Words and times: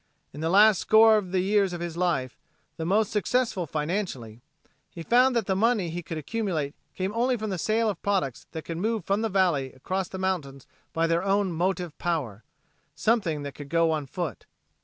In 0.33 0.41
the 0.41 0.49
last 0.49 0.79
score 0.79 1.17
of 1.17 1.31
the 1.31 1.41
years 1.41 1.73
of 1.73 1.79
his 1.79 1.95
life, 1.95 2.39
the 2.77 2.87
most 2.87 3.11
successful 3.11 3.67
financially, 3.67 4.41
he 4.89 5.03
found 5.03 5.35
that 5.35 5.45
the 5.45 5.55
money 5.55 5.91
he 5.91 6.01
could 6.01 6.17
accumulate 6.17 6.73
came 6.95 7.13
only 7.13 7.37
from 7.37 7.51
the 7.51 7.59
sale 7.59 7.87
of 7.87 8.01
products 8.01 8.47
that 8.51 8.65
could 8.65 8.77
move 8.79 9.05
from 9.05 9.21
the 9.21 9.29
valley 9.29 9.71
across 9.73 10.07
the 10.07 10.17
mountains 10.17 10.65
by 10.91 11.05
their 11.05 11.21
own 11.21 11.51
motive 11.53 11.95
power 11.99 12.43
something 12.95 13.43
that 13.43 13.53
could 13.53 13.69
go 13.69 13.91
on 13.91 14.07
foot. 14.07 14.47